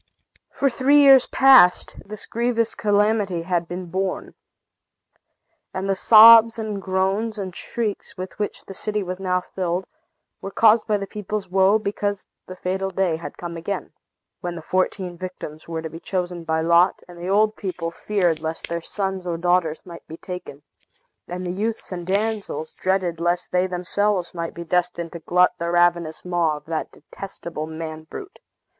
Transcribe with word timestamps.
For 0.51 0.67
three 0.67 0.97
years 0.97 1.27
past, 1.27 1.99
this 2.03 2.25
grievous 2.25 2.73
calamity 2.73 3.43
had 3.43 3.67
been 3.67 3.85
borne. 3.91 4.33
And 5.75 5.87
the 5.87 5.95
sobs, 5.95 6.57
and 6.57 6.81
groans, 6.81 7.37
and 7.37 7.55
shrieks, 7.55 8.17
with 8.17 8.39
which 8.39 8.65
the 8.65 8.73
city 8.73 9.03
was 9.03 9.19
now 9.19 9.41
filled, 9.41 9.85
were 10.41 10.49
caused 10.49 10.87
by 10.87 10.97
the 10.97 11.05
people's 11.05 11.49
woe, 11.49 11.77
because 11.77 12.25
the 12.47 12.55
fatal 12.55 12.89
day 12.89 13.17
had 13.17 13.37
come 13.37 13.55
again, 13.55 13.93
when 14.39 14.55
the 14.55 14.63
fourteen 14.63 15.19
victims 15.19 15.67
were 15.67 15.83
to 15.83 15.87
be 15.91 15.99
chosen 15.99 16.45
by 16.45 16.61
lot; 16.61 17.03
and 17.07 17.19
the 17.19 17.29
old 17.29 17.55
people 17.55 17.91
feared 17.91 18.39
lest 18.39 18.69
their 18.69 18.81
sons 18.81 19.27
or 19.27 19.37
daughters 19.37 19.85
might 19.85 20.07
be 20.07 20.17
taken, 20.17 20.63
and 21.27 21.45
the 21.45 21.51
youths 21.51 21.91
and 21.91 22.07
damsels 22.07 22.73
dreaded 22.73 23.19
lest 23.19 23.51
they 23.51 23.67
themselves 23.67 24.33
might 24.33 24.55
be 24.55 24.63
destined 24.63 25.11
to 25.11 25.19
glut 25.19 25.53
the 25.59 25.69
ravenous 25.69 26.25
maw 26.25 26.57
of 26.57 26.65
that 26.65 26.91
detestable 26.91 27.67
man 27.67 28.07
brute. 28.09 28.39